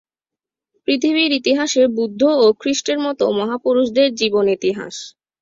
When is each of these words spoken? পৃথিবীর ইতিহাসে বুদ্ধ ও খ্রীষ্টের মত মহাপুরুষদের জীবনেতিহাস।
পৃথিবীর 0.87 1.31
ইতিহাসে 1.31 1.83
বুদ্ধ 1.97 2.21
ও 2.37 2.53
খ্রীষ্টের 2.59 2.97
মত 2.99 3.19
মহাপুরুষদের 3.39 4.09
জীবনেতিহাস। 4.15 4.95